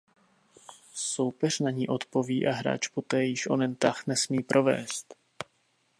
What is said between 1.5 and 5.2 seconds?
na ni odpoví a hráč poté již onen tah smí provést.